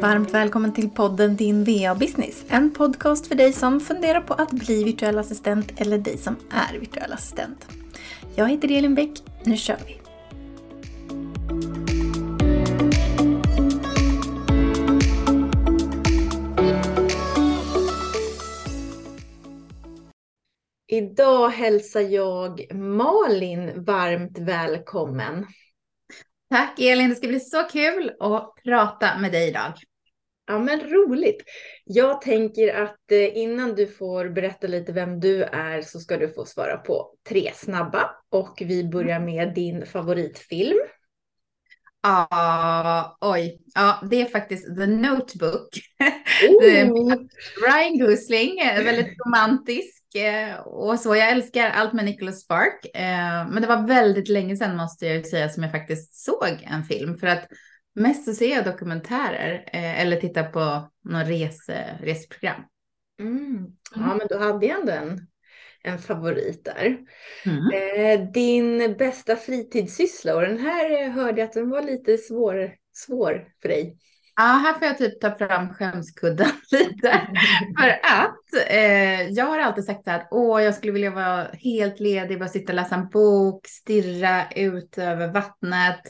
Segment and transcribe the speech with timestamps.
[0.00, 2.44] Varmt välkommen till podden Din VA-business.
[2.48, 6.78] En podcast för dig som funderar på att bli virtuell assistent eller dig som är
[6.78, 7.66] virtuell assistent.
[8.36, 9.10] Jag heter Elin Bäck.
[9.44, 10.00] Nu kör vi!
[20.96, 25.46] Idag hälsar jag Malin varmt välkommen.
[26.50, 29.72] Tack Elin, det ska bli så kul att prata med dig idag.
[30.50, 31.42] Ja men roligt.
[31.84, 36.28] Jag tänker att eh, innan du får berätta lite vem du är så ska du
[36.28, 38.10] få svara på tre snabba.
[38.30, 40.78] Och vi börjar med din favoritfilm.
[42.02, 43.60] Ja, ah, oj.
[43.74, 45.68] Ja, det är faktiskt The Notebook.
[46.48, 47.12] Oh.
[47.66, 50.14] Ryan Gosling, väldigt romantisk.
[50.14, 51.16] Eh, och så.
[51.16, 52.84] Jag älskar allt med Nicholas Spark.
[52.94, 56.84] Eh, men det var väldigt länge sedan måste jag säga som jag faktiskt såg en
[56.84, 57.18] film.
[57.18, 57.48] För att
[58.00, 62.62] mest så ser jag dokumentärer eh, eller tittar på någon rese, reseprogram.
[63.20, 63.66] Mm.
[63.94, 65.26] Ja, men du hade ju ändå en,
[65.82, 66.98] en favorit där.
[67.46, 68.32] Mm.
[68.32, 73.68] din bästa fritidssyssla och den här hörde jag att den var lite svår, svår för
[73.68, 73.98] dig.
[74.40, 77.28] Ja, här får jag typ ta fram skämskudden lite.
[77.78, 82.38] För att eh, jag har alltid sagt att åh, jag skulle vilja vara helt ledig,
[82.38, 86.00] bara sitta och läsa en bok, stirra ut över vattnet.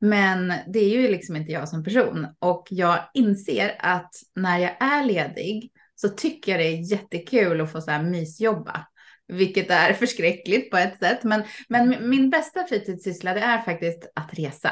[0.00, 2.26] Men det är ju liksom inte jag som person.
[2.38, 7.72] Och jag inser att när jag är ledig så tycker jag det är jättekul att
[7.72, 8.86] få så här mysjobba.
[9.28, 11.24] Vilket är förskräckligt på ett sätt.
[11.24, 14.70] Men, men min bästa fritidssyssla det är faktiskt att resa.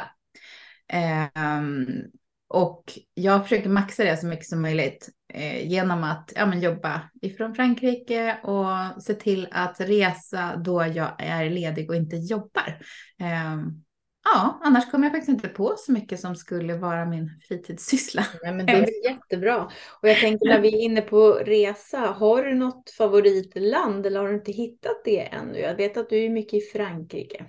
[0.92, 1.42] Eh,
[2.48, 7.00] och jag försöker maxa det så mycket som möjligt eh, genom att ja, men jobba
[7.22, 12.78] ifrån Frankrike och se till att resa då jag är ledig och inte jobbar.
[13.20, 13.56] Eh,
[14.24, 18.26] ja, annars kommer jag faktiskt inte på så mycket som skulle vara min fritidssyssla.
[18.42, 19.70] Nej, men det är jättebra.
[20.02, 24.28] Och jag tänker när vi är inne på resa, har du något favoritland eller har
[24.28, 25.58] du inte hittat det ännu?
[25.58, 27.46] Jag vet att du är mycket i Frankrike.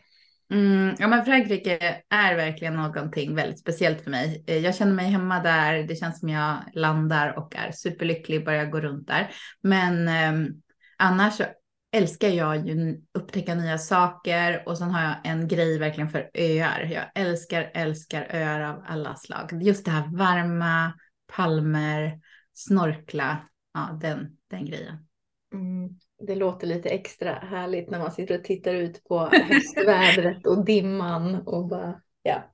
[0.52, 4.44] Mm, ja, men Frankrike är verkligen någonting väldigt speciellt för mig.
[4.48, 5.84] Eh, jag känner mig hemma där.
[5.84, 9.32] Det känns som jag landar och är superlycklig bara jag går runt där.
[9.62, 10.52] Men eh,
[10.98, 11.44] annars så
[11.92, 16.90] älskar jag ju upptäcka nya saker och sen har jag en grej verkligen för öar.
[16.94, 19.64] Jag älskar, älskar öar av alla slag.
[19.64, 20.94] Just det här varma,
[21.36, 22.20] palmer,
[22.54, 23.38] snorkla,
[23.74, 25.08] ja, den, den grejen.
[25.54, 30.66] Mm det låter lite extra härligt när man sitter och tittar ut på höstvädret och
[30.66, 32.54] dimman och bara, ja.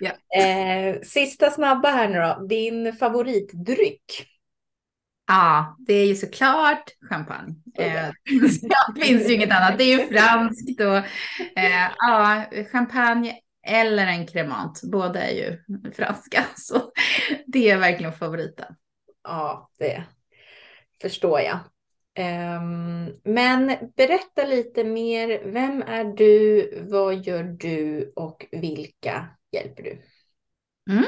[0.00, 0.40] ja.
[0.40, 4.30] Eh, sista snabba här nu då, din favoritdryck?
[5.26, 7.54] Ja, det är ju såklart champagne.
[7.78, 8.10] Eh,
[8.94, 9.78] det finns ju inget annat.
[9.78, 10.96] Det är ju franskt och
[11.58, 14.82] eh, ja, champagne eller en cremant.
[14.82, 15.58] Båda är ju
[15.92, 16.92] franska, så
[17.46, 18.74] det är verkligen favoriten.
[19.22, 20.04] Ja, det
[21.02, 21.58] förstår jag.
[22.14, 23.66] Ehm, men
[23.96, 25.42] berätta lite mer.
[25.44, 26.70] Vem är du?
[26.90, 30.02] Vad gör du och vilka hjälper du?
[30.90, 31.04] Mm.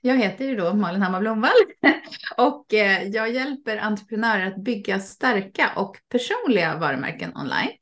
[0.00, 1.50] Jag heter ju då Malin Hammar Blomvall
[2.36, 7.72] och eh, jag hjälper entreprenörer att bygga starka och personliga varumärken online.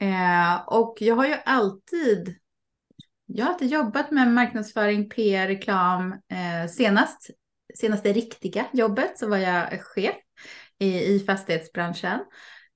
[0.00, 2.36] Eh, och jag har ju alltid,
[3.26, 6.12] jag har alltid jobbat med marknadsföring, PR, reklam.
[6.12, 7.30] Eh, senast,
[7.74, 10.16] senaste riktiga jobbet så var jag chef
[10.82, 12.18] i, i fastighetsbranschen.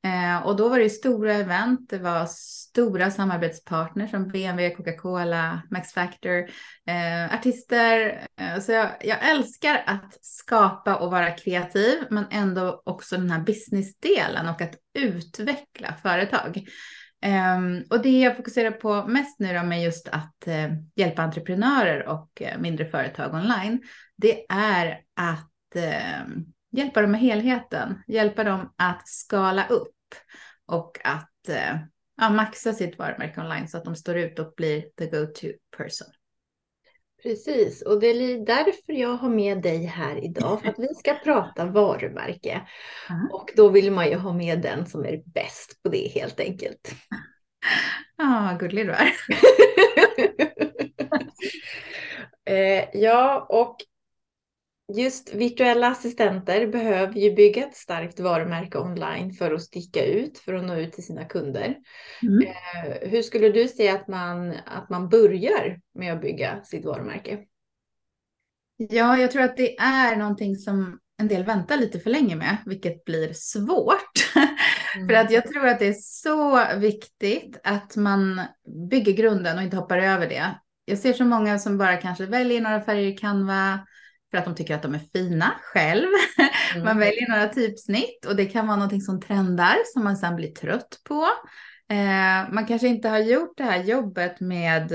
[0.05, 5.93] Eh, och då var det stora event, det var stora samarbetspartners som BMW, Coca-Cola, Max
[5.93, 6.39] Factor,
[6.87, 8.27] eh, artister.
[8.41, 13.41] Eh, så jag, jag, älskar att skapa och vara kreativ, men ändå också den här
[13.41, 16.69] businessdelen och att utveckla företag.
[17.23, 22.09] Ehm, och det jag fokuserar på mest nu då med just att eh, hjälpa entreprenörer
[22.09, 23.83] och eh, mindre företag online,
[24.17, 30.15] det är att ehm, hjälpa dem med helheten, hjälpa dem att skala upp
[30.67, 31.77] och att eh,
[32.17, 35.47] ja, maxa sitt varumärke online så att de står ut och blir the go-to
[35.77, 36.09] person.
[37.23, 41.15] Precis, och det är därför jag har med dig här idag, för att vi ska
[41.15, 42.69] prata varumärke.
[43.11, 43.31] Mm.
[43.33, 46.95] Och då vill man ju ha med den som är bäst på det helt enkelt.
[48.17, 49.13] Ja, ah, gullig du är.
[52.81, 53.77] eh, ja, och
[54.95, 60.55] just virtuella assistenter behöver ju bygga ett starkt varumärke online för att sticka ut, för
[60.55, 61.77] att nå ut till sina kunder.
[62.23, 62.43] Mm.
[62.43, 67.39] Eh, hur skulle du säga att man, att man börjar med att bygga sitt varumärke?
[68.77, 72.57] Ja, jag tror att det är någonting som en del väntar lite för länge med,
[72.67, 74.35] vilket blir svårt.
[74.97, 75.09] Mm.
[75.09, 78.41] för att jag tror att det är så viktigt att man
[78.91, 80.55] bygger grunden och inte hoppar över det.
[80.85, 83.81] Jag ser så många som bara kanske väljer några färger i Canva,
[84.31, 86.09] för att de tycker att de är fina själv.
[86.75, 86.85] Mm.
[86.85, 90.51] Man väljer några typsnitt och det kan vara någonting som trendar som man sen blir
[90.51, 91.23] trött på.
[91.91, 94.93] Eh, man kanske inte har gjort det här jobbet med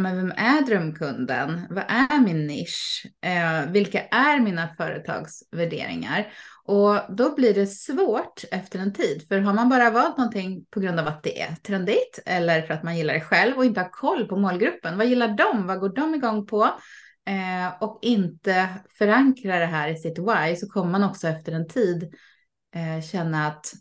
[0.00, 1.66] men vem är drömkunden?
[1.70, 3.06] Vad är min nisch?
[3.24, 6.32] Eh, vilka är mina företagsvärderingar?
[6.64, 10.80] Och då blir det svårt efter en tid, för har man bara valt någonting på
[10.80, 13.80] grund av att det är trendigt eller för att man gillar det själv och inte
[13.80, 15.66] har koll på målgruppen, vad gillar de?
[15.66, 16.70] Vad går de igång på?
[17.26, 18.68] Eh, och inte
[18.98, 22.14] förankra det här i sitt why så kommer man också efter en tid
[22.74, 23.72] eh, känna att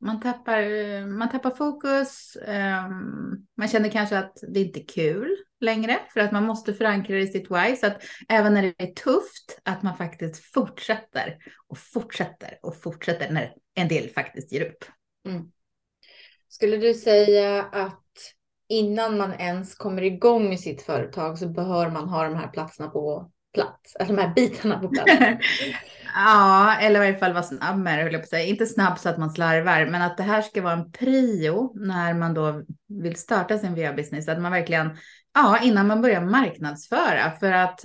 [0.00, 0.62] man tappar,
[1.06, 2.36] man tappar fokus.
[2.36, 2.88] Eh,
[3.56, 7.22] man känner kanske att det inte är kul längre för att man måste förankra det
[7.22, 7.76] i sitt why.
[7.76, 11.36] Så att även när det är tufft att man faktiskt fortsätter
[11.68, 14.84] och fortsätter och fortsätter när en del faktiskt ger upp.
[15.28, 15.42] Mm.
[16.48, 18.33] Skulle du säga att
[18.68, 22.88] innan man ens kommer igång med sitt företag så bör man ha de här platserna
[22.88, 25.12] på plats, eller de här bitarna på plats?
[26.16, 28.46] Ja, eller i varje fall vara snabb med det, höll jag på att säga.
[28.46, 32.14] Inte snabb så att man slarvar, men att det här ska vara en prio när
[32.14, 34.28] man då vill starta sin VA-business.
[34.28, 34.96] Att man verkligen,
[35.34, 37.30] ja, innan man börjar marknadsföra.
[37.40, 37.80] För att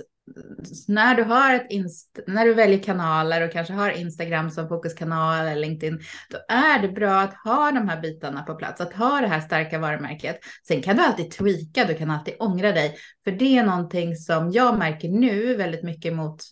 [0.88, 5.46] när du har ett inst när du väljer kanaler och kanske har Instagram som fokuskanal
[5.46, 6.00] eller LinkedIn,
[6.30, 9.40] då är det bra att ha de här bitarna på plats, att ha det här
[9.40, 10.38] starka varumärket.
[10.68, 14.52] Sen kan du alltid tweaka, du kan alltid ångra dig, för det är någonting som
[14.52, 16.42] jag märker nu väldigt mycket mot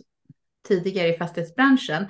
[0.68, 2.06] tidigare i fastighetsbranschen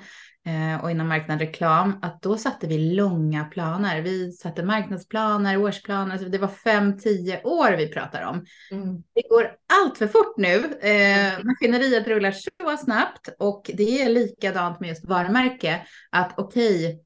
[0.81, 4.01] och inom marknad reklam, att då satte vi långa planer.
[4.01, 8.45] Vi satte marknadsplaner, årsplaner, så det var fem, tio år vi pratar om.
[8.71, 9.03] Mm.
[9.15, 10.55] Det går allt för fort nu.
[10.81, 11.47] Eh, mm.
[11.47, 16.99] maskineriet rullar så snabbt och det är likadant med just varumärke, att okej, okay,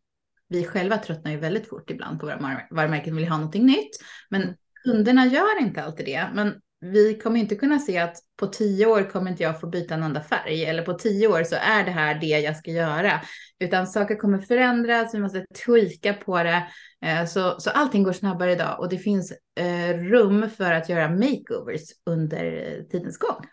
[0.49, 3.91] vi själva tröttnar ju väldigt fort ibland på våra varumärken, vill ha någonting nytt,
[4.29, 4.55] men mm.
[4.83, 6.27] kunderna gör inte alltid det.
[6.33, 9.93] Men vi kommer inte kunna se att på tio år kommer inte jag få byta
[9.93, 13.21] en enda färg eller på tio år så är det här det jag ska göra.
[13.59, 16.67] Utan saker kommer förändras, vi måste tweaka på det.
[17.05, 21.09] Eh, så, så allting går snabbare idag och det finns eh, rum för att göra
[21.09, 23.45] makeovers under tidens gång.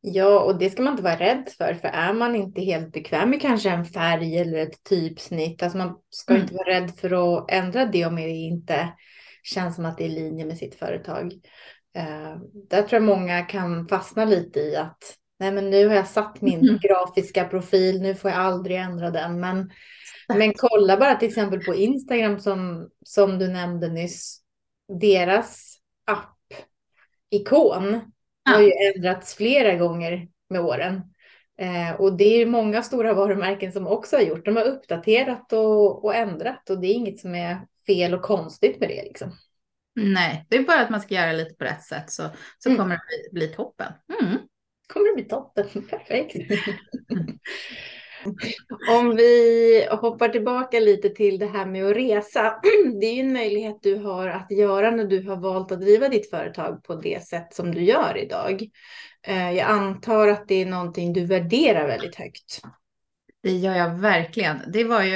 [0.00, 3.30] Ja, och det ska man inte vara rädd för, för är man inte helt bekväm
[3.30, 6.42] med kanske en färg eller ett typsnitt, alltså man ska mm.
[6.42, 8.88] inte vara rädd för att ändra det om det inte
[9.44, 11.32] känns som att det är i linje med sitt företag.
[11.96, 12.36] Eh,
[12.68, 16.40] där tror jag många kan fastna lite i att nej men nu har jag satt
[16.40, 16.78] min mm.
[16.82, 19.40] grafiska profil, nu får jag aldrig ändra den.
[19.40, 19.70] Men,
[20.28, 24.40] men kolla bara till exempel på Instagram som, som du nämnde nyss.
[25.00, 28.00] Deras app-ikon
[28.44, 31.02] har ju ändrats flera gånger med åren.
[31.58, 34.44] Eh, och det är många stora varumärken som också har gjort.
[34.44, 38.80] De har uppdaterat och, och ändrat och det är inget som är fel och konstigt
[38.80, 39.02] med det.
[39.02, 39.32] Liksom.
[39.94, 42.22] Nej, det är bara att man ska göra lite på rätt sätt så,
[42.58, 42.78] så mm.
[42.78, 43.92] kommer det bli, bli toppen.
[44.22, 44.38] Mm.
[44.86, 46.36] Kommer det bli toppen, perfekt.
[48.90, 52.60] Om vi hoppar tillbaka lite till det här med att resa.
[53.00, 56.08] Det är ju en möjlighet du har att göra när du har valt att driva
[56.08, 58.68] ditt företag på det sätt som du gör idag.
[59.26, 62.60] Eh, jag antar att det är någonting du värderar väldigt högt.
[63.42, 64.60] Det gör jag verkligen.
[64.72, 65.14] Det var ju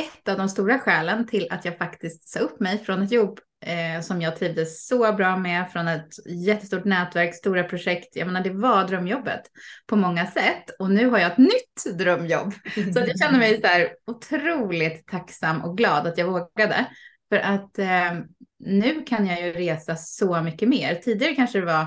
[0.00, 3.40] ett av de stora skälen till att jag faktiskt sa upp mig från ett jobb
[3.66, 8.16] eh, som jag trivdes så bra med från ett jättestort nätverk, stora projekt.
[8.16, 9.42] Jag menar, det var drömjobbet
[9.86, 12.52] på många sätt och nu har jag ett nytt drömjobb.
[12.74, 16.86] Så jag känner mig så här otroligt tacksam och glad att jag vågade.
[17.28, 18.12] För att eh,
[18.58, 20.94] nu kan jag ju resa så mycket mer.
[20.94, 21.86] Tidigare kanske det var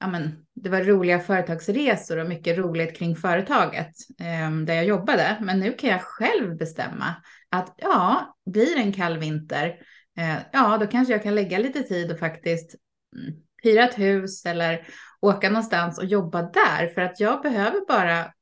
[0.00, 5.36] ja, men, det var roliga företagsresor och mycket roligt kring företaget eh, där jag jobbade.
[5.40, 7.14] Men nu kan jag själv bestämma
[7.50, 9.74] att ja, blir det en kall vinter
[10.18, 12.74] Eh, ja, då kanske jag kan lägga lite tid och faktiskt
[13.16, 14.86] mm, hyra ett hus eller
[15.20, 18.32] åka någonstans och jobba där för att jag behöver bara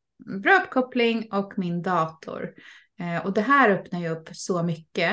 [0.43, 2.53] bra uppkoppling och min dator.
[3.01, 5.13] Eh, och det här öppnar ju upp så mycket.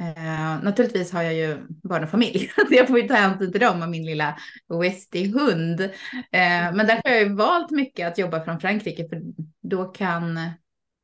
[0.00, 3.60] Eh, naturligtvis har jag ju barn och familj, så jag får ju ta hänsyn till
[3.60, 4.36] dem och min lilla
[4.68, 5.80] Westie-hund.
[5.80, 9.22] Eh, men därför har jag ju valt mycket att jobba från Frankrike, för
[9.62, 10.40] då kan,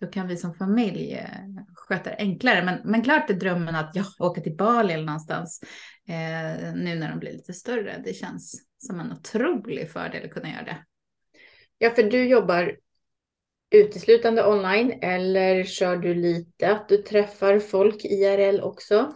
[0.03, 2.65] då kan vi som familj eh, sköta det enklare.
[2.65, 5.61] Men, men klart är drömmen att ja, åka till Bali eller någonstans
[6.09, 8.03] eh, nu när de blir lite större.
[8.05, 10.85] Det känns som en otrolig fördel att kunna göra det.
[11.79, 12.77] Ja, för du jobbar
[13.71, 19.13] uteslutande online eller kör du lite att du träffar folk IRL också?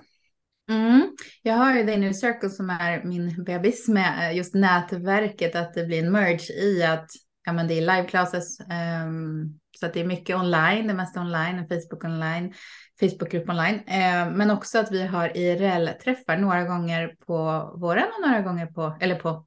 [0.70, 1.16] Mm.
[1.42, 5.84] Jag har ju The Inner Circle som är min bebis med just nätverket, att det
[5.84, 7.10] blir en merge i att
[7.44, 11.20] ja, men det är live classes, um, så att det är mycket online, det mesta
[11.20, 12.54] online, Facebook online,
[13.00, 13.74] Facebookgrupp online.
[13.86, 17.34] Eh, men också att vi har IRL-träffar några gånger på
[17.76, 19.46] våren och några gånger på, eller på,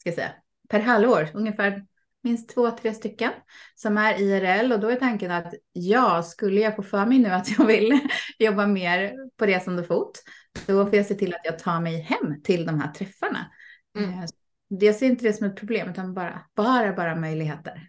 [0.00, 0.32] ska jag säga,
[0.68, 1.84] per halvår, ungefär
[2.22, 3.30] minst två, tre stycken
[3.74, 7.28] som är IRL och då är tanken att ja, skulle jag få för mig nu
[7.28, 8.00] att jag vill
[8.38, 10.22] jobba mer på resande fot,
[10.66, 13.50] då får jag se till att jag tar mig hem till de här träffarna.
[13.98, 14.10] Mm.
[14.10, 14.24] Eh,
[14.68, 17.88] jag ser inte det som ett problem utan bara, bara, bara möjligheter.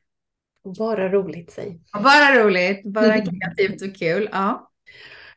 [0.66, 1.80] Bara roligt säg.
[1.94, 4.30] Bara roligt, bara kreativt och kul.
[4.32, 4.72] Ja.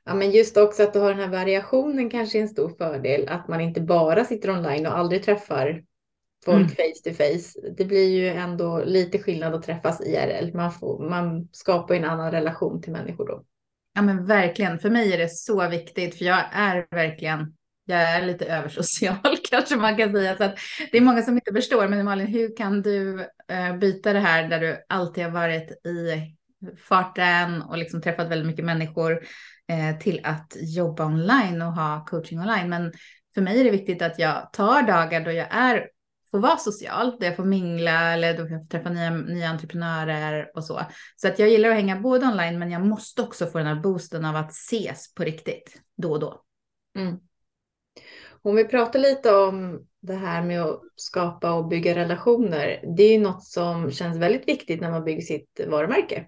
[0.05, 3.29] Ja, men just också att du har den här variationen kanske är en stor fördel.
[3.29, 5.83] Att man inte bara sitter online och aldrig träffar
[6.45, 6.69] folk mm.
[6.69, 7.71] face to face.
[7.77, 10.57] Det blir ju ändå lite skillnad att träffas IRL.
[10.57, 13.45] Man, får, man skapar en annan relation till människor då.
[13.95, 14.79] Ja men verkligen.
[14.79, 17.55] För mig är det så viktigt för jag är verkligen
[17.89, 20.37] jag är lite översocial kanske man kan säga.
[20.37, 20.59] Så att
[20.93, 21.89] det är många som inte förstår.
[21.89, 26.37] Men Malin, hur kan du Eh, byta det här där du alltid har varit i
[26.89, 29.21] farten och liksom träffat väldigt mycket människor
[29.69, 32.69] eh, till att jobba online och ha coaching online.
[32.69, 32.93] Men
[33.35, 35.89] för mig är det viktigt att jag tar dagar då jag är
[36.31, 40.51] får vara social, där jag får mingla eller då jag får träffa nya, nya entreprenörer
[40.55, 40.81] och så.
[41.17, 43.81] Så att jag gillar att hänga både online, men jag måste också få den här
[43.81, 46.43] boosten av att ses på riktigt då och då.
[46.97, 47.19] Mm.
[48.43, 52.95] Om vi pratar lite om det här med att skapa och bygga relationer.
[52.97, 56.27] Det är ju något som känns väldigt viktigt när man bygger sitt varumärke.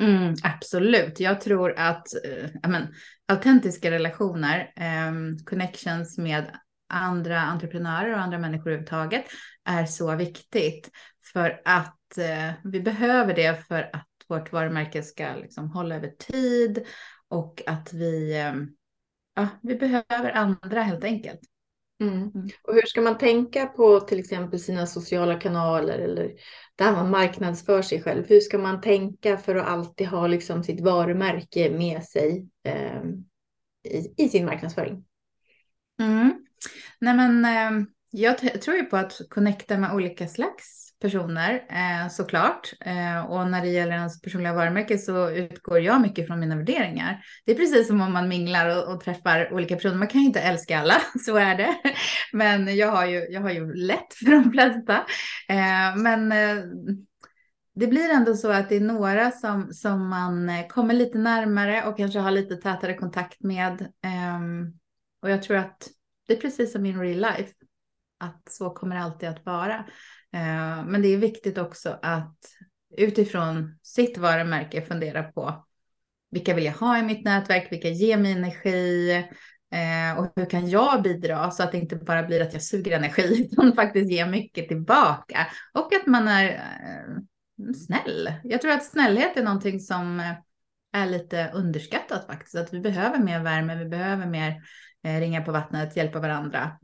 [0.00, 1.20] Mm, absolut.
[1.20, 2.94] Jag tror att äh, men,
[3.28, 5.12] autentiska relationer, äh,
[5.44, 6.44] connections med
[6.88, 9.24] andra entreprenörer och andra människor överhuvudtaget
[9.64, 10.90] är så viktigt.
[11.32, 16.86] För att äh, vi behöver det för att vårt varumärke ska liksom hålla över tid
[17.28, 18.68] och att vi ehm,
[19.38, 21.40] ja, vi behöver andra helt enkelt.
[22.00, 22.14] Mm.
[22.14, 22.48] mm.
[22.62, 26.32] Och hur ska man tänka på till exempel sina sociala kanaler eller
[26.76, 28.28] där man marknadsför sig själv?
[28.28, 33.02] Hur ska man tänka för att alltid ha liksom sitt varumärke med sig eh,
[33.84, 35.04] i, i, sin marknadsföring?
[36.00, 36.46] Mm.
[36.98, 42.72] Nej, men, eh, jag tror ju på att connecta med olika slags personer eh, såklart.
[42.80, 47.24] Eh, och när det gäller ens personliga varumärke så utgår jag mycket från mina värderingar.
[47.44, 49.94] Det är precis som om man minglar och, och träffar olika personer.
[49.94, 50.94] Man kan ju inte älska alla,
[51.26, 51.74] så är det.
[52.32, 54.96] Men jag har ju, jag har ju lätt för de flesta.
[55.48, 56.64] Eh, men eh,
[57.74, 61.84] det blir ändå så att det är några som, som man eh, kommer lite närmare
[61.84, 63.92] och kanske har lite tätare kontakt med.
[64.02, 64.72] Ehm,
[65.22, 65.88] och jag tror att
[66.26, 67.52] det är precis som in real life.
[68.20, 69.84] Att så kommer det alltid att vara.
[70.34, 72.36] Eh, men det är viktigt också att
[72.96, 75.64] utifrån sitt varumärke fundera på
[76.30, 79.12] vilka vill jag ha i mitt nätverk, vilka ger mig energi
[79.72, 82.96] eh, och hur kan jag bidra så att det inte bara blir att jag suger
[82.96, 88.32] energi utan faktiskt ger mycket tillbaka och att man är eh, snäll.
[88.44, 90.34] Jag tror att snällhet är någonting som
[90.92, 94.62] är lite underskattat faktiskt, att vi behöver mer värme, vi behöver mer
[95.20, 96.78] ringa på vattnet, hjälpa varandra,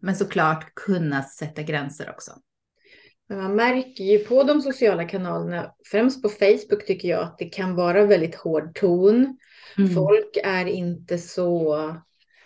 [0.00, 2.32] men såklart kunna sätta gränser också.
[3.30, 7.74] Man märker ju på de sociala kanalerna, främst på Facebook tycker jag att det kan
[7.74, 9.38] vara väldigt hård ton.
[9.78, 9.94] Mm.
[9.94, 11.76] Folk är inte så,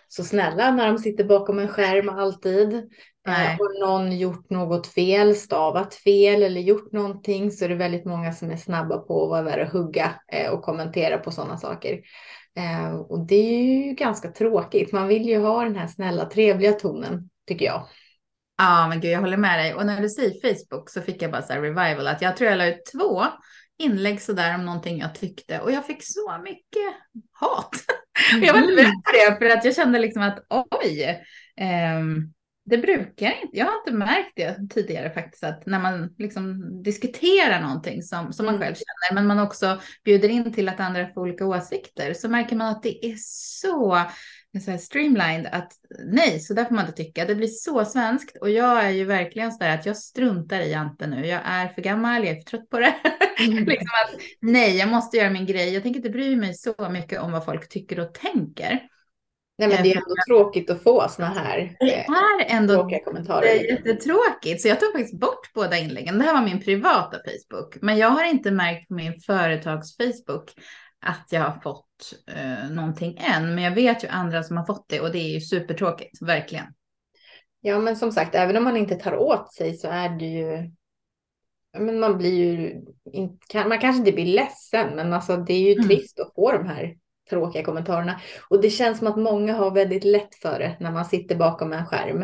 [0.09, 2.75] så snälla när de sitter bakom en skärm alltid.
[2.75, 2.83] Eh,
[3.27, 3.57] Nej.
[3.59, 8.33] Har någon gjort något fel, stavat fel eller gjort någonting så är det väldigt många
[8.33, 12.01] som är snabba på att vara där och hugga eh, och kommentera på sådana saker.
[12.57, 14.93] Eh, och det är ju ganska tråkigt.
[14.93, 17.87] Man vill ju ha den här snälla, trevliga tonen tycker jag.
[18.59, 19.75] Ja, men gud, jag håller med dig.
[19.75, 22.51] Och när du säger Facebook så fick jag bara så här revival att jag tror
[22.51, 23.25] jag la ut två
[23.79, 26.95] inlägg så där om någonting jag tyckte och jag fick så mycket
[27.33, 27.71] hat.
[28.33, 28.45] Mm.
[28.45, 31.03] jag var inte beredd på det för att jag kände liksom att oj,
[31.57, 32.01] eh,
[32.65, 37.61] det brukar inte, jag har inte märkt det tidigare faktiskt att när man liksom diskuterar
[37.61, 38.65] någonting som, som man mm.
[38.67, 42.57] själv känner men man också bjuder in till att andra får olika åsikter så märker
[42.57, 43.15] man att det är
[43.61, 44.01] så
[44.61, 45.73] så här streamlined att
[46.05, 47.25] nej, så där får man inte tycka.
[47.25, 50.75] Det blir så svenskt och jag är ju verkligen så där att jag struntar i
[50.75, 51.27] Ante nu.
[51.27, 52.95] Jag är för gammal, jag är för trött på det.
[53.39, 53.65] Mm.
[53.65, 55.75] liksom att, nej, jag måste göra min grej.
[55.75, 58.89] Jag tänker inte bry mig så mycket om vad folk tycker och tänker.
[59.59, 63.41] Nej, men det är ändå tråkigt att få sådana här det är ändå tråkiga kommentarer.
[63.43, 66.19] Det är jättetråkigt, så jag tog faktiskt bort båda inläggen.
[66.19, 70.51] Det här var min privata Facebook, men jag har inte märkt på min företags Facebook
[71.01, 71.86] att jag har fått
[72.27, 73.55] eh, någonting än.
[73.55, 76.67] Men jag vet ju andra som har fått det och det är ju supertråkigt, verkligen.
[77.61, 80.71] Ja, men som sagt, även om man inte tar åt sig så är det ju.
[81.79, 82.85] Men man blir ju.
[83.69, 85.89] Man kanske inte blir ledsen, men alltså det är ju mm.
[85.89, 86.97] trist att få de här
[87.31, 88.21] tråkiga kommentarerna.
[88.51, 91.73] Och det känns som att många har väldigt lätt för det när man sitter bakom
[91.73, 92.23] en skärm.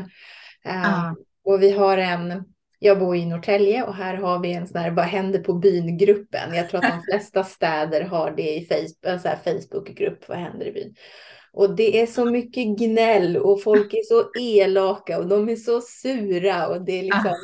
[0.68, 1.12] Uh,
[1.44, 2.44] och vi har en
[2.84, 6.54] jag bor i Norrtälje och här har vi en sån här Vad händer på byn-gruppen.
[6.54, 10.94] Jag tror att de flesta städer har det i Facebook, Facebook-grupp Vad händer i byn.
[11.52, 15.80] Och det är så mycket gnäll och folk är så elaka och de är så
[15.80, 17.34] sura och det är liksom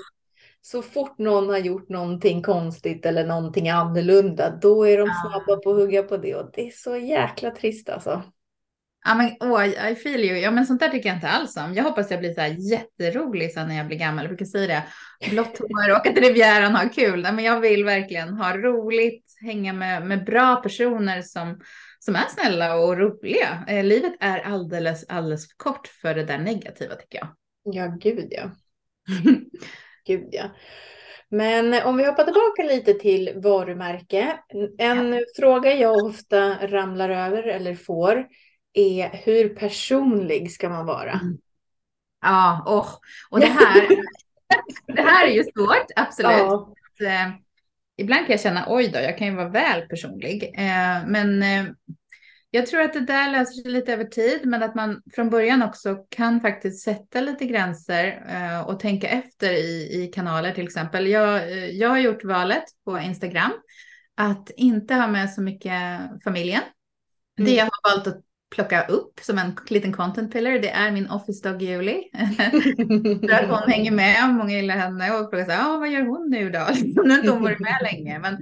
[0.61, 5.71] så fort någon har gjort någonting konstigt eller någonting annorlunda, då är de snabba på
[5.71, 8.23] att hugga på det och det är så jäkla trist alltså.
[9.05, 10.39] Ja men åh, I feel you.
[10.39, 11.75] Ja men sånt där tycker jag inte alls om.
[11.75, 14.25] Jag hoppas jag blir så här jätterolig sen när jag blir gammal.
[14.25, 15.31] Jag brukar säga det.
[15.31, 17.23] Blått hår, åka till Rivieran, ha kul.
[17.23, 21.61] Nej, men jag vill verkligen ha roligt, hänga med, med bra personer som,
[21.99, 23.65] som är snälla och roliga.
[23.69, 27.29] Eh, livet är alldeles, alldeles för kort för det där negativa tycker jag.
[27.63, 28.51] Ja, gud ja.
[30.07, 30.45] gud ja.
[31.31, 34.39] Men om vi hoppar tillbaka lite till varumärke.
[34.79, 35.21] En ja.
[35.37, 38.27] fråga jag ofta ramlar över eller får
[38.73, 41.13] är hur personlig ska man vara?
[41.13, 41.39] Mm.
[42.21, 42.89] Ja, oh.
[43.31, 43.89] och det här,
[44.87, 46.31] det här är ju svårt, absolut.
[46.31, 46.75] Ja.
[46.75, 47.35] Att, eh,
[47.97, 50.45] ibland kan jag känna, oj då, jag kan ju vara väl personlig.
[50.45, 51.65] Eh, men eh,
[52.51, 55.63] jag tror att det där löser sig lite över tid, men att man från början
[55.63, 61.07] också kan faktiskt sätta lite gränser eh, och tänka efter i, i kanaler till exempel.
[61.07, 63.53] Jag, eh, jag har gjort valet på Instagram
[64.15, 66.63] att inte ha med så mycket familjen.
[67.39, 67.51] Mm.
[67.51, 70.51] Det jag har valt att plocka upp som en liten content pillar.
[70.51, 72.03] Det är min office dog Julie.
[73.21, 76.31] För hon hänger med många gillar henne och frågar så här, ah, vad gör hon
[76.31, 76.59] nu då?
[77.05, 78.19] Nu har inte hon varit med länge.
[78.19, 78.39] Men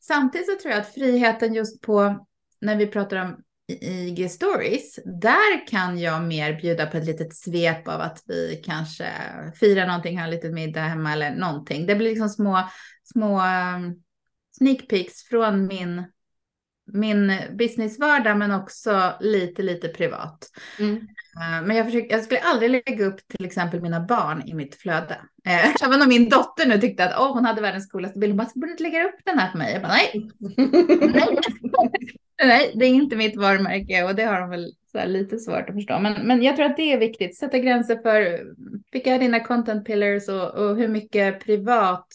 [0.00, 2.26] samtidigt så tror jag att friheten just på
[2.60, 3.36] när vi pratar om
[3.80, 9.06] IG stories, där kan jag mer bjuda på ett litet svep av att vi kanske
[9.60, 11.86] firar någonting, har en liten middag hemma eller någonting.
[11.86, 12.68] Det blir liksom små,
[13.12, 13.40] små
[13.76, 14.02] um,
[14.58, 16.04] sneak peeks från min
[16.86, 20.50] min businessvardag men också lite, lite privat.
[20.78, 20.96] Mm.
[21.40, 24.74] Eh, men jag, försöker, jag skulle aldrig lägga upp till exempel mina barn i mitt
[24.74, 25.20] flöde.
[25.46, 28.48] Eh, även om min dotter nu tyckte att oh, hon hade världens coolaste bild, hon
[28.54, 29.72] borde inte lägga upp den här på mig.
[29.72, 30.30] Jag bara, nej.
[31.14, 31.38] nej.
[32.44, 34.72] nej, det är inte mitt varumärke och det har de väl
[35.06, 35.98] lite svårt att förstå.
[35.98, 38.40] Men, men jag tror att det är viktigt, sätta gränser för
[38.92, 42.06] vilka är dina content pillars och, och hur mycket privat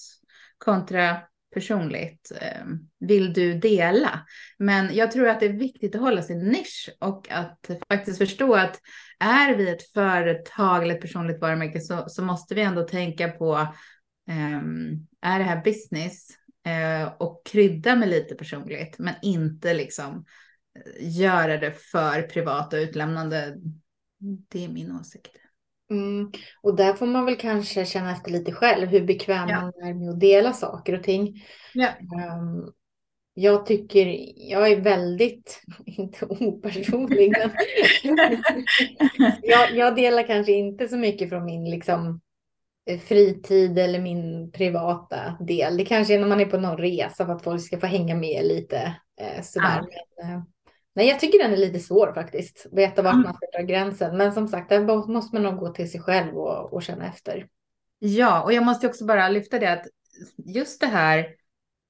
[0.58, 1.18] kontra
[1.53, 2.66] personligt eh,
[3.00, 4.25] vill du dela?
[4.57, 8.53] Men jag tror att det är viktigt att hålla sin nisch och att faktiskt förstå
[8.53, 8.79] att
[9.20, 13.57] är vi ett företag eller ett personligt varumärke så, så måste vi ändå tänka på
[14.29, 14.62] eh,
[15.22, 16.27] är det här business
[16.66, 20.25] eh, och krydda med lite personligt men inte liksom
[20.75, 23.55] eh, göra det för privat och utlämnande.
[24.50, 25.39] Det är min åsikt.
[25.90, 26.32] Mm.
[26.62, 29.62] Och där får man väl kanske känna efter lite själv hur bekväm ja.
[29.62, 31.44] man är med att dela saker och ting.
[31.74, 31.88] Ja.
[32.38, 32.74] Um,
[33.34, 37.52] jag tycker, jag är väldigt, inte opersonlig, men
[39.42, 42.22] jag, jag, delar kanske inte så mycket från min liksom,
[42.90, 45.78] eh, fritid eller min privata del.
[45.78, 48.16] Det kanske är när man är på någon resa för att folk ska få hänga
[48.16, 49.82] med lite eh, sådär.
[49.90, 50.24] Ja.
[50.24, 50.44] Men, eh,
[51.00, 52.66] Nej, jag tycker den är lite svår faktiskt.
[52.72, 53.24] Veta vart mm.
[53.24, 54.18] man ska dra gränsen.
[54.18, 57.48] Men som sagt, där måste man nog gå till sig själv och, och känna efter.
[58.00, 59.88] Ja, och jag måste också bara lyfta det att
[60.46, 61.27] just det här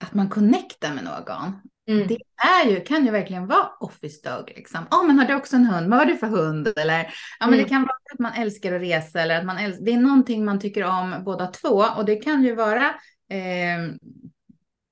[0.04, 1.54] att man connectar med någon.
[1.88, 2.08] Mm.
[2.08, 2.18] Det
[2.48, 4.54] är ju, kan ju verkligen vara office dog.
[4.56, 4.88] Liksom.
[4.92, 5.90] Oh, men har du också en hund?
[5.90, 6.74] Vad har du för hund?
[6.76, 7.00] Eller,
[7.40, 7.64] ja, men mm.
[7.64, 10.46] Det kan vara att man älskar att resa eller att man älskar, det är någonting
[10.46, 11.86] man tycker om båda två.
[11.98, 12.86] Och det kan ju vara
[13.30, 13.80] eh,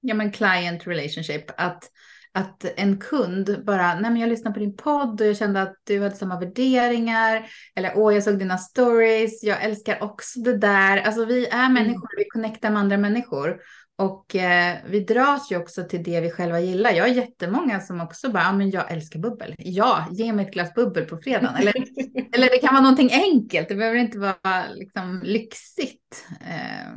[0.01, 1.45] ja, men client relationship.
[1.57, 1.91] Att
[2.31, 5.75] att en kund bara, nej men jag lyssnade på din podd och jag kände att
[5.83, 7.45] du hade samma värderingar.
[7.75, 10.97] Eller åh, jag såg dina stories, jag älskar också det där.
[10.97, 11.73] Alltså vi är mm.
[11.73, 13.59] människor, vi connectar med andra människor.
[13.99, 16.91] Och eh, vi dras ju också till det vi själva gillar.
[16.91, 19.55] Jag har jättemånga som också bara, ja men jag älskar bubbel.
[19.57, 21.55] Ja, ge mig ett glas bubbel på fredagen.
[21.55, 21.73] Eller,
[22.35, 26.27] eller det kan vara någonting enkelt, det behöver inte vara liksom lyxigt.
[26.41, 26.91] Eh,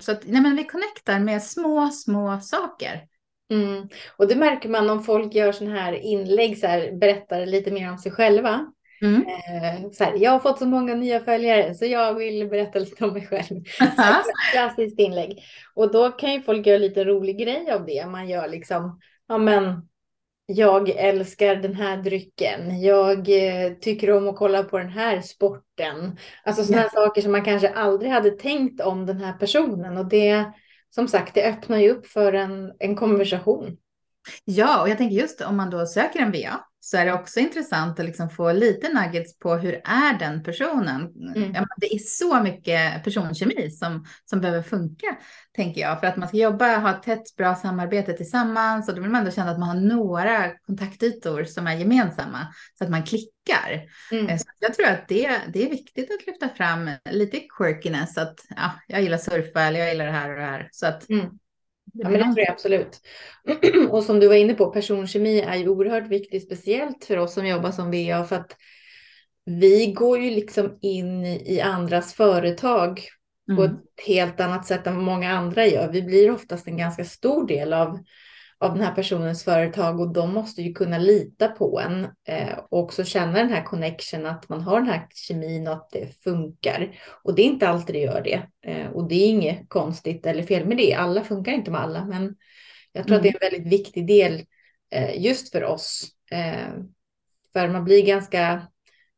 [0.00, 3.00] så att, nej men vi connectar med små, små saker.
[3.50, 3.88] Mm.
[4.16, 7.90] Och det märker man om folk gör sådana här inlägg, så här, berättar lite mer
[7.90, 8.66] om sig själva.
[9.02, 9.26] Mm.
[9.26, 13.04] Eh, så här, jag har fått så många nya följare så jag vill berätta lite
[13.04, 13.64] om mig själv.
[14.52, 15.42] Klassiskt inlägg.
[15.74, 18.06] Och då kan ju folk göra lite rolig grej av det.
[18.06, 19.88] Man gör liksom, ja men
[20.46, 22.80] jag älskar den här drycken.
[22.80, 26.16] Jag eh, tycker om att kolla på den här sporten.
[26.44, 26.88] Alltså sådana ja.
[26.88, 29.96] saker som man kanske aldrig hade tänkt om den här personen.
[29.96, 30.52] Och det,
[30.90, 33.76] som sagt, det öppnar ju upp för en, en konversation.
[34.44, 37.40] Ja, och jag tänker just om man då söker en VA så är det också
[37.40, 41.00] intressant att liksom få lite nuggets på hur är den personen.
[41.36, 41.52] Mm.
[41.54, 45.06] Ja, det är så mycket personkemi som, som behöver funka,
[45.56, 49.00] tänker jag, för att man ska jobba, ha ett tätt, bra samarbete tillsammans och då
[49.00, 52.46] vill man ändå känna att man har några kontaktytor som är gemensamma
[52.78, 53.82] så att man klickar.
[54.12, 54.28] Mm.
[54.28, 58.40] Eh, så jag tror att det, det är viktigt att lyfta fram lite quirkiness, att
[58.56, 60.68] ja, jag gillar surfa eller jag gillar det här och det här.
[60.72, 61.26] Så att mm.
[61.92, 63.00] Ja, men det tror jag absolut.
[63.90, 67.46] Och som du var inne på, personkemi är ju oerhört viktigt, speciellt för oss som
[67.46, 68.56] jobbar som VA, för att
[69.44, 73.00] vi går ju liksom in i andras företag
[73.48, 73.56] mm.
[73.56, 75.92] på ett helt annat sätt än vad många andra gör.
[75.92, 77.98] Vi blir oftast en ganska stor del av,
[78.60, 82.78] av den här personens företag och de måste ju kunna lita på en eh, och
[82.78, 86.98] också känna den här connection, att man har den här kemin och att det funkar.
[87.22, 88.42] Och det är inte alltid det gör det.
[88.70, 90.94] Eh, och det är inget konstigt eller fel med det.
[90.94, 92.36] Alla funkar inte med alla, men
[92.92, 93.18] jag tror mm.
[93.18, 94.44] att det är en väldigt viktig del
[94.90, 96.08] eh, just för oss.
[96.30, 96.74] Eh,
[97.52, 98.66] för man blir ganska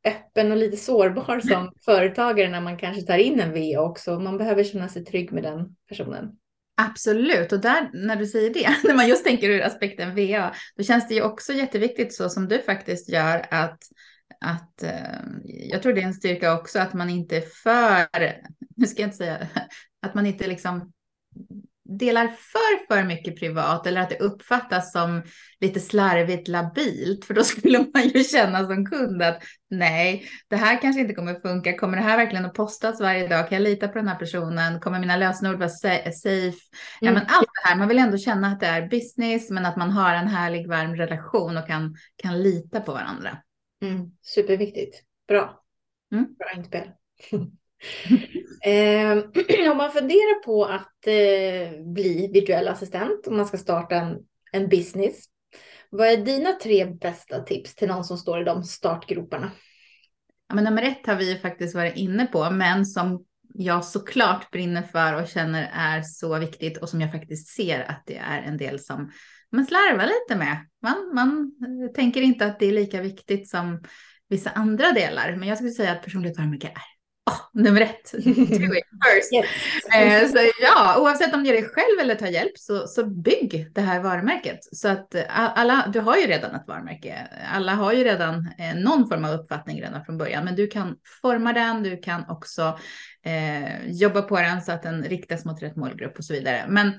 [0.04, 4.18] öppen och lite sårbar som företagare när man kanske tar in en VA också.
[4.18, 6.36] Man behöver känna sig trygg med den personen.
[6.74, 10.82] Absolut, och där när du säger det, när man just tänker ur aspekten VA, då
[10.82, 13.78] känns det ju också jätteviktigt så som du faktiskt gör att
[14.40, 18.08] att eh, jag tror det är en styrka också att man inte är för,
[18.76, 19.48] nu ska jag inte säga,
[20.02, 20.92] att man inte liksom
[21.84, 25.22] delar för, för mycket privat eller att det uppfattas som
[25.60, 27.24] lite slarvigt labilt.
[27.24, 31.40] För då skulle man ju känna som kund att nej, det här kanske inte kommer
[31.40, 31.78] funka.
[31.78, 33.48] Kommer det här verkligen att postas varje dag?
[33.48, 34.80] Kan jag lita på den här personen?
[34.80, 36.30] Kommer mina lösenord vara safe?
[36.30, 36.52] Mm.
[37.00, 39.76] Ja, men allt det här, man vill ändå känna att det är business, men att
[39.76, 43.38] man har en härlig, varm relation och kan, kan lita på varandra.
[43.82, 44.10] Mm.
[44.22, 44.96] Superviktigt.
[45.28, 45.62] Bra.
[46.12, 46.34] Mm.
[46.34, 46.88] Bra inspel.
[48.64, 49.18] eh,
[49.70, 54.18] om man funderar på att eh, bli virtuell assistent, om man ska starta en,
[54.52, 55.24] en business,
[55.90, 59.50] vad är dina tre bästa tips till någon som står i de startgroparna?
[60.48, 64.82] Ja, men nummer ett har vi faktiskt varit inne på, men som jag såklart brinner
[64.82, 68.56] för och känner är så viktigt och som jag faktiskt ser att det är en
[68.56, 69.10] del som
[69.52, 70.66] man slarvar lite med.
[70.82, 71.52] Man, man
[71.94, 73.82] tänker inte att det är lika viktigt som
[74.28, 76.91] vissa andra delar, men jag skulle säga att personligt varumärke är
[77.30, 78.12] oh, nummer ett.
[78.12, 79.32] Do it first.
[79.32, 79.94] Yes.
[79.94, 83.70] Eh, så ja, oavsett om du gör det själv eller tar hjälp så, så bygg
[83.74, 84.58] det här varumärket.
[84.72, 87.28] Så att eh, alla, du har ju redan ett varumärke.
[87.52, 90.96] Alla har ju redan eh, någon form av uppfattning redan från början, men du kan
[91.22, 91.82] forma den.
[91.82, 92.78] Du kan också
[93.24, 96.64] eh, jobba på den så att den riktas mot rätt målgrupp och så vidare.
[96.68, 96.92] Men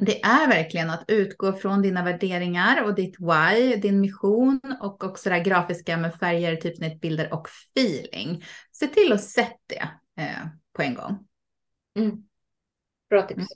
[0.00, 5.28] det är verkligen att utgå från dina värderingar och ditt why, din mission och också
[5.28, 8.44] det här grafiska med färger, typsnitt, bilder och feeling.
[8.72, 11.26] Se till att sätta det eh, på en gång.
[11.98, 12.16] Mm.
[13.10, 13.46] Bra tips.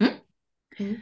[0.00, 0.12] Mm.
[0.78, 1.00] Mm.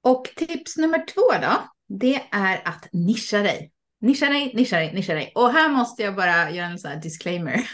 [0.00, 3.72] Och tips nummer två då, det är att nischa dig.
[4.00, 5.32] Nischa dig, nischa dig, nischa dig.
[5.34, 7.60] Och här måste jag bara göra en sån här disclaimer.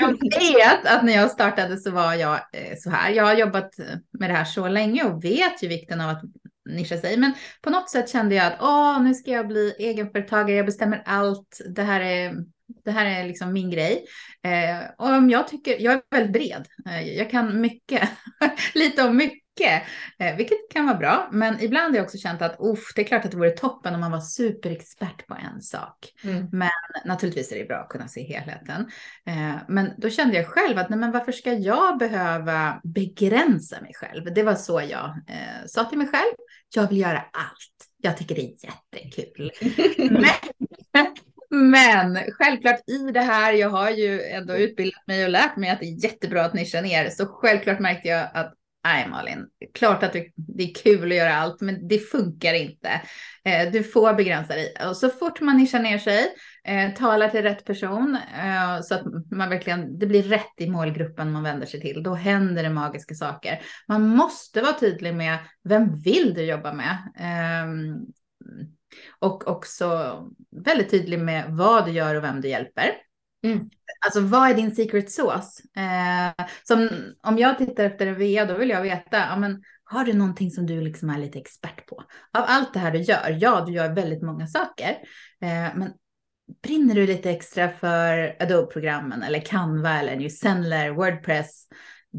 [0.00, 3.10] jag vet att när jag startade så var jag eh, så här.
[3.10, 3.70] Jag har jobbat
[4.18, 6.22] med det här så länge och vet ju vikten av att
[6.70, 7.16] nischa sig.
[7.16, 10.56] Men på något sätt kände jag att åh, nu ska jag bli egenföretagare.
[10.56, 11.60] Jag bestämmer allt.
[11.68, 12.34] Det här är
[12.84, 14.04] det här är liksom min grej.
[14.42, 16.66] Eh, och om jag tycker, jag är väldigt bred.
[16.88, 18.08] Eh, jag kan mycket,
[18.74, 19.82] lite om mycket mycket,
[20.18, 21.28] eh, vilket kan vara bra.
[21.32, 22.58] Men ibland har jag också känt att
[22.94, 26.12] det är klart att det vore toppen om man var superexpert på en sak.
[26.24, 26.48] Mm.
[26.52, 26.70] Men
[27.04, 28.90] naturligtvis är det bra att kunna se helheten.
[29.26, 33.92] Eh, men då kände jag själv att nej, men varför ska jag behöva begränsa mig
[33.94, 34.34] själv?
[34.34, 36.34] Det var så jag eh, sa till mig själv.
[36.74, 37.90] Jag vill göra allt.
[38.02, 39.52] Jag tycker det är jättekul.
[40.92, 41.06] men,
[41.50, 45.80] men självklart i det här, jag har ju ändå utbildat mig och lärt mig att
[45.80, 47.10] det är jättebra att nischa ner.
[47.10, 51.60] Så självklart märkte jag att Nej Malin, klart att det är kul att göra allt,
[51.60, 52.88] men det funkar inte.
[53.44, 54.74] Eh, du får begränsa dig.
[54.88, 56.26] Och så fort man nischar ner sig,
[56.64, 61.32] eh, talar till rätt person, eh, så att man verkligen, det blir rätt i målgruppen
[61.32, 63.62] man vänder sig till, då händer det magiska saker.
[63.88, 67.12] Man måste vara tydlig med vem vill du jobba med?
[67.18, 67.96] Ehm,
[69.18, 70.18] och också
[70.64, 72.90] väldigt tydlig med vad du gör och vem du hjälper.
[73.44, 73.70] Mm.
[74.06, 75.62] Alltså vad är din secret sauce?
[75.76, 76.88] Eh, som,
[77.22, 80.50] om jag tittar efter en VA då vill jag veta, ja, men, har du någonting
[80.50, 82.02] som du liksom är lite expert på?
[82.32, 84.90] Av allt det här du gör, ja du gör väldigt många saker,
[85.40, 85.92] eh, men
[86.62, 91.66] brinner du lite extra för Adobe-programmen eller Canva eller New Sendler, Wordpress,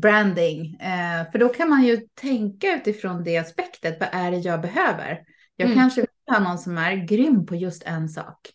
[0.02, 0.76] branding?
[0.76, 5.20] Eh, för då kan man ju tänka utifrån det aspektet, vad är det jag behöver?
[5.56, 5.78] Jag mm.
[5.78, 8.55] kanske vill ha någon som är grym på just en sak.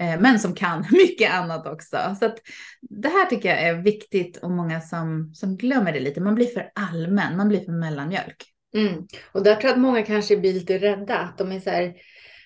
[0.00, 2.16] Eh, men som kan mycket annat också.
[2.20, 2.38] Så att
[2.80, 6.20] det här tycker jag är viktigt och många som, som glömmer det lite.
[6.20, 8.44] Man blir för allmän, man blir för mellanmjölk.
[8.76, 9.06] Mm.
[9.32, 11.18] Och där tror jag att många kanske blir lite rädda.
[11.18, 11.94] Att de är så här,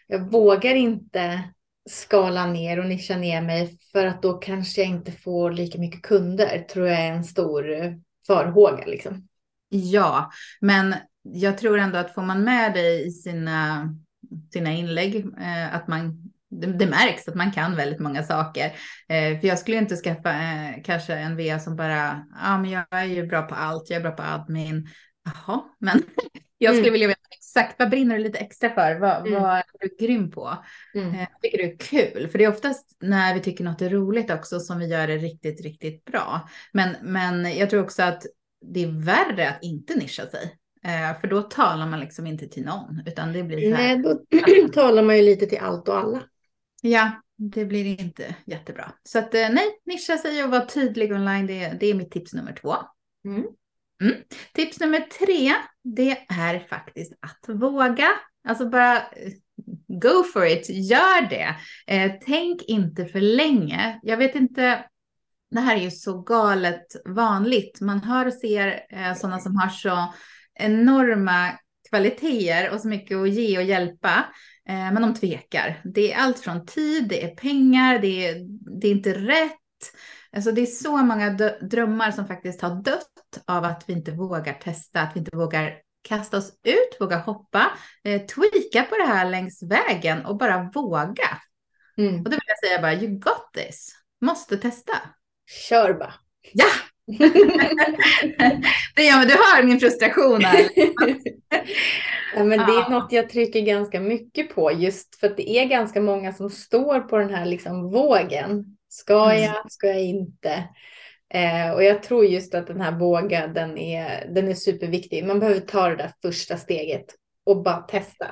[0.07, 1.43] jag vågar inte
[1.91, 6.03] skala ner och nischa ner mig för att då kanske jag inte får lika mycket
[6.03, 6.67] kunder.
[6.73, 7.65] Tror jag är en stor
[8.27, 9.29] farhåga liksom.
[9.69, 10.31] Ja,
[10.61, 13.89] men jag tror ändå att får man med dig i sina,
[14.53, 18.67] sina inlägg, eh, att man det, det, märks att man kan väldigt många saker.
[19.09, 22.85] Eh, för jag skulle inte skaffa eh, kanske en VA som bara, ja men jag
[22.91, 24.89] är ju bra på allt, jag är bra på admin.
[25.25, 26.03] Jaha, men
[26.59, 26.93] Jag skulle mm.
[26.93, 28.99] vilja veta exakt vad brinner du lite extra för?
[29.01, 29.43] Vad, mm.
[29.43, 30.59] vad är du grym på?
[30.95, 31.15] Mm.
[31.15, 34.31] Eh, tycker det är kul, för det är oftast när vi tycker något är roligt
[34.31, 36.49] också som vi gör det riktigt, riktigt bra.
[36.73, 38.23] Men, men jag tror också att
[38.67, 40.59] det är värre att inte nischa sig.
[40.85, 43.97] Eh, för då talar man liksom inte till någon, utan det blir så här.
[43.97, 46.23] Nej, då talar man ju lite till allt och alla.
[46.83, 48.93] Ja, det blir inte jättebra.
[49.03, 52.33] Så att eh, nej, nischa sig och vara tydlig online, det, det är mitt tips
[52.33, 52.75] nummer två.
[53.25, 53.45] Mm.
[54.03, 54.15] Mm.
[54.55, 58.09] Tips nummer tre, det är faktiskt att våga.
[58.49, 59.33] Alltså bara eh,
[59.89, 61.57] go for it, gör det.
[61.87, 64.01] Eh, tänk inte för länge.
[64.03, 64.85] Jag vet inte,
[65.51, 67.81] det här är ju så galet vanligt.
[67.81, 70.15] Man hör och ser eh, sådana som har så
[70.55, 71.59] enorma
[71.91, 74.25] kvaliteter och så mycket att ge och hjälpa.
[74.69, 75.81] Eh, men de tvekar.
[75.85, 78.37] Det är allt från tid, det är pengar, det är,
[78.81, 79.53] det är inte rätt.
[80.33, 84.53] Alltså det är så många drömmar som faktiskt har dött av att vi inte vågar
[84.53, 87.71] testa, att vi inte vågar kasta oss ut, våga hoppa,
[88.05, 91.39] eh, tweaka på det här längs vägen och bara våga.
[91.97, 92.15] Mm.
[92.17, 93.95] Och då vill jag säga bara, you got this.
[94.21, 94.93] Måste testa.
[95.69, 96.15] Kör bara.
[96.53, 96.67] Ja!
[98.97, 100.69] Det, ja, men du hör min frustration här.
[102.37, 105.65] ja, men det är något jag trycker ganska mycket på just för att det är
[105.65, 108.65] ganska många som står på den här liksom vågen.
[108.89, 109.43] Ska mm.
[109.43, 109.73] jag?
[109.73, 110.65] Ska jag inte?
[111.35, 115.25] Eh, och jag tror just att den här vågen, den är, den är superviktig.
[115.25, 117.07] Man behöver ta det där första steget
[117.47, 118.27] och bara testa.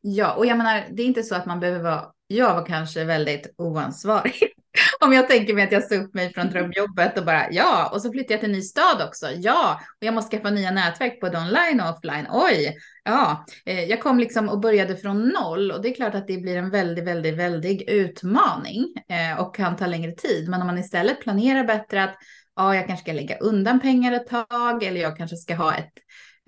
[0.00, 3.04] Ja, och jag menar, det är inte så att man behöver vara, jag var kanske
[3.04, 4.55] väldigt oansvarig
[5.00, 8.02] om jag tänker mig att jag sa upp mig från drömjobbet och bara ja, och
[8.02, 9.26] så flyttar jag till en ny stad också.
[9.36, 12.26] Ja, och jag måste skaffa nya nätverk både online och offline.
[12.30, 16.26] Oj, ja, eh, jag kom liksom och började från noll och det är klart att
[16.26, 20.48] det blir en väldigt, väldigt, väldigt utmaning eh, och kan ta längre tid.
[20.48, 22.16] Men om man istället planerar bättre att
[22.56, 25.92] ja, jag kanske ska lägga undan pengar ett tag eller jag kanske ska ha ett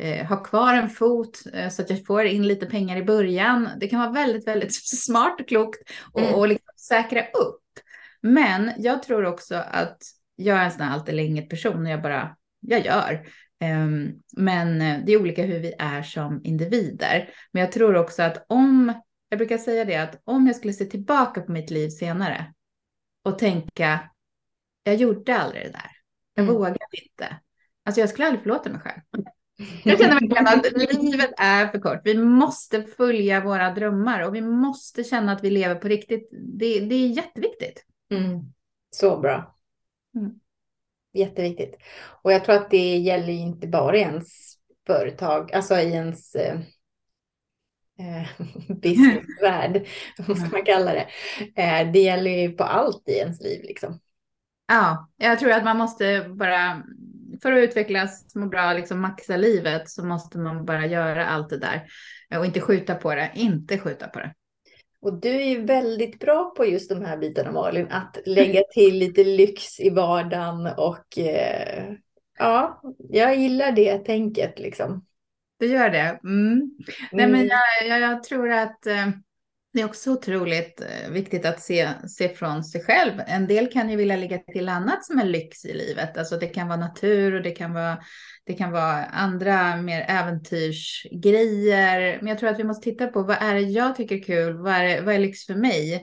[0.02, 3.68] eh, ha kvar en fot så att jag får in lite pengar i början.
[3.80, 5.78] Det kan vara väldigt, väldigt smart och klokt
[6.12, 6.34] och, mm.
[6.34, 7.62] och liksom säkra upp.
[8.20, 9.98] Men jag tror också att
[10.36, 13.26] jag är en sån här allt eller inget person och jag bara, jag gör.
[13.64, 17.30] Um, men det är olika hur vi är som individer.
[17.52, 18.92] Men jag tror också att om,
[19.28, 22.52] jag brukar säga det att om jag skulle se tillbaka på mitt liv senare
[23.24, 24.00] och tänka,
[24.82, 25.90] jag gjorde aldrig det där.
[26.34, 26.54] Jag mm.
[26.54, 27.36] vågade inte.
[27.84, 29.00] Alltså jag skulle aldrig förlåta mig själv.
[29.84, 32.00] Jag känner verkligen att livet är för kort.
[32.04, 36.28] Vi måste följa våra drömmar och vi måste känna att vi lever på riktigt.
[36.32, 37.84] Det, det är jätteviktigt.
[38.10, 38.52] Mm.
[38.90, 39.58] Så bra.
[40.14, 40.40] Mm.
[41.12, 41.76] Jätteviktigt.
[42.22, 44.54] Och jag tror att det gäller inte bara i ens
[44.86, 46.60] företag, alltså i ens eh,
[47.98, 48.28] eh
[48.82, 49.86] businessvärld,
[50.26, 51.08] vad ska man kalla det?
[51.62, 54.00] Eh, det gäller ju på allt i ens liv liksom.
[54.68, 56.82] Ja, jag tror att man måste bara,
[57.42, 61.58] för att utvecklas, må bra, liksom maxa livet, så måste man bara göra allt det
[61.58, 61.86] där
[62.38, 64.34] och inte skjuta på det, inte skjuta på det.
[65.00, 68.98] Och du är ju väldigt bra på just de här bitarna Malin, att lägga till
[68.98, 71.92] lite lyx i vardagen och eh,
[72.38, 75.04] ja, jag gillar det tänket liksom.
[75.58, 76.20] Det gör det.
[76.24, 76.70] Mm.
[77.12, 77.48] Nej, men mm.
[77.48, 79.08] jag, jag, jag tror att eh,
[79.78, 83.12] det är också otroligt eh, viktigt att se, se från sig själv.
[83.26, 86.18] En del kan ju vilja lägga till annat som är lyx i livet.
[86.18, 87.98] Alltså det kan vara natur och det kan vara,
[88.44, 92.18] det kan vara andra mer äventyrsgrejer.
[92.20, 94.56] Men jag tror att vi måste titta på vad är det jag tycker är kul?
[94.56, 95.94] Vad är, vad är lyx för mig?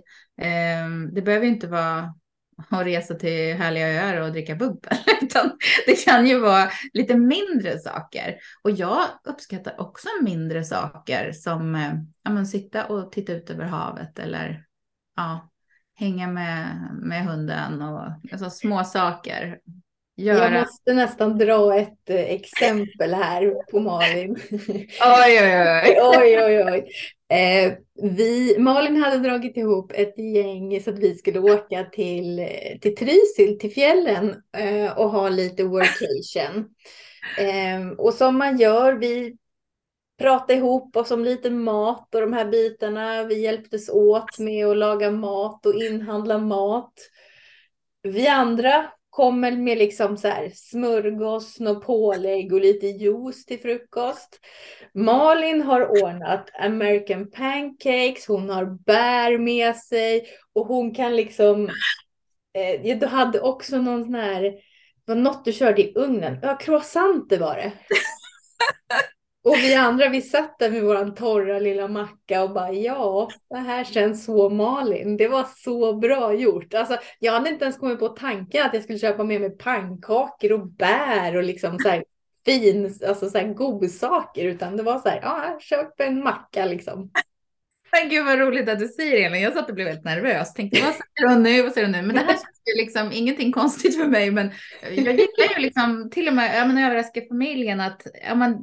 [0.42, 2.14] Eh, det behöver inte vara
[2.72, 4.98] och resa till härliga öar och dricka bubbel.
[5.22, 8.36] Utan det kan ju vara lite mindre saker.
[8.64, 13.66] Och jag uppskattar också mindre saker som eh, ja, men sitta och titta ut över
[13.66, 14.66] havet eller
[15.16, 15.50] ja,
[15.96, 19.60] hänga med, med hunden och alltså, små saker.
[20.18, 20.44] Göra.
[20.44, 24.36] Jag måste nästan dra ett eh, exempel här på Malin.
[24.52, 25.98] Oj, oj, oj.
[26.02, 26.88] oj, oj, oj.
[27.30, 32.50] Eh, vi, Malin hade dragit ihop ett gäng så att vi skulle åka till,
[32.82, 36.70] till Trysil, till fjällen eh, och ha lite workation.
[37.40, 39.38] Eh, och som man gör, vi
[40.18, 43.24] pratade ihop oss om lite mat och de här bitarna.
[43.24, 46.94] Vi hjälptes åt med att laga mat och inhandla mat.
[48.04, 54.40] Vi andra kommer med liksom så här smörgås och pålägg och lite juice till frukost.
[54.94, 61.70] Malin har ordnat American pancakes, hon har bär med sig och hon kan liksom,
[62.54, 64.54] eh, du hade också någon sån här,
[65.06, 67.72] var något du körde i ugnen, ja croissanter var det.
[69.46, 73.58] Och vi andra, vi satt där med våran torra lilla macka och bara ja, det
[73.58, 75.18] här känns så Malin.
[75.18, 76.74] Det var så bra gjort.
[76.74, 80.52] Alltså, jag hade inte ens kommit på tanken att jag skulle köpa med mig pannkakor
[80.52, 82.04] och bär och liksom så här
[82.46, 87.12] fin, alltså så här godsaker utan det var så här, ja, köp en macka liksom.
[87.92, 89.42] Men gud vad roligt att du säger Elin.
[89.42, 90.54] Jag satt och blev väldigt nervös.
[90.54, 91.62] Tänkte vad säger hon nu?
[91.62, 92.02] Vad säger hon nu?
[92.02, 94.32] Men det här känns ju liksom ingenting konstigt för mig.
[94.32, 98.58] Men jag gillar ju liksom till och med, ja men överraska familjen att, ja men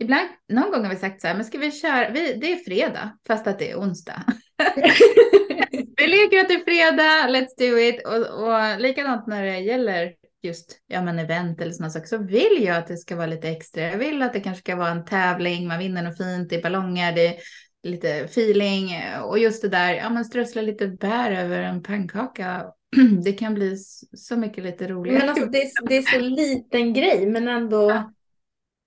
[0.00, 2.56] ibland, någon gång har vi sagt så här, men ska vi köra, vi, det är
[2.56, 4.24] fredag fast att det är onsdag.
[5.96, 8.06] vi leker att det är fredag, let's do it.
[8.06, 12.58] Och, och likadant när det gäller just ja, men event eller sådana saker så vill
[12.60, 13.82] jag att det ska vara lite extra.
[13.82, 16.62] Jag vill att det kanske ska vara en tävling, man vinner något fint, det är
[16.62, 17.34] ballonger, det är
[17.82, 22.66] lite feeling och just det där, ja men strössla lite bär över en pannkaka.
[23.24, 23.76] Det kan bli
[24.16, 25.18] så mycket lite roligare.
[25.18, 28.12] Men alltså det är, det är så liten grej men ändå ja.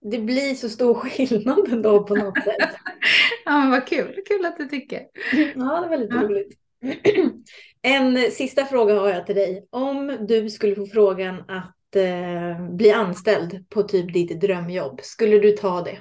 [0.03, 2.69] Det blir så stor skillnad ändå på något sätt.
[3.45, 5.01] ja men vad kul, kul att du tycker.
[5.55, 6.21] Ja det är väldigt ja.
[6.21, 6.57] roligt.
[7.85, 9.67] En sista fråga har jag till dig.
[9.69, 15.51] Om du skulle få frågan att eh, bli anställd på typ ditt drömjobb, skulle du
[15.51, 15.97] ta det?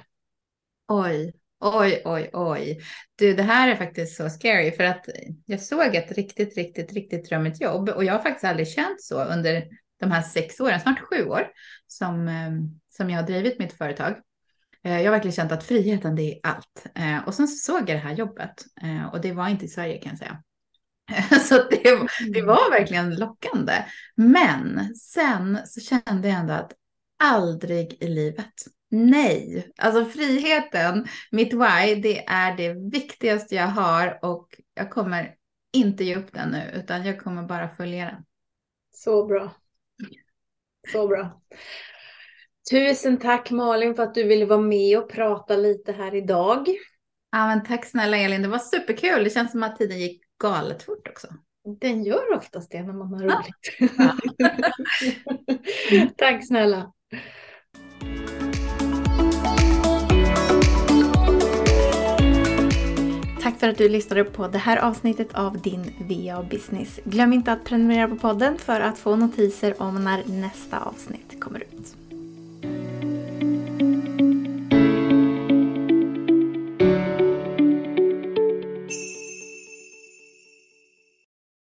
[0.87, 2.79] Oj, oj, oj, oj.
[3.15, 5.05] Du, det här är faktiskt så scary för att
[5.45, 9.23] jag såg ett riktigt, riktigt, riktigt drömmigt jobb och jag har faktiskt aldrig känt så
[9.23, 9.67] under
[9.99, 11.47] de här sex åren, snart sju år
[11.87, 12.51] som, eh,
[12.97, 14.15] som jag har drivit mitt företag.
[14.83, 16.85] Eh, jag har verkligen känt att friheten, det är allt.
[16.95, 18.65] Eh, och sen såg jag det här jobbet
[19.11, 20.43] och det var inte i Sverige kan jag säga.
[21.41, 21.83] Så det,
[22.33, 22.45] det mm.
[22.45, 23.73] var verkligen lockande.
[24.15, 26.73] Men sen så kände jag ändå att
[27.23, 28.53] aldrig i livet.
[28.89, 35.35] Nej, alltså friheten, mitt why, det är det viktigaste jag har och jag kommer
[35.73, 38.25] inte ge upp den nu utan jag kommer bara följa den.
[38.91, 39.51] Så bra.
[40.91, 41.41] Så bra.
[42.71, 46.67] Tusen tack Malin för att du ville vara med och prata lite här idag.
[47.31, 49.23] Ja, men tack snälla Elin, det var superkul.
[49.23, 51.27] Det känns som att tiden gick galet fort också.
[51.81, 53.91] Den gör oftast det när man har roligt.
[53.97, 54.15] Ja.
[56.17, 56.93] Tack snälla.
[63.41, 66.99] Tack för att du lyssnade på det här avsnittet av din VA Business.
[67.03, 71.59] Glöm inte att prenumerera på podden för att få notiser om när nästa avsnitt kommer
[71.59, 72.02] ut.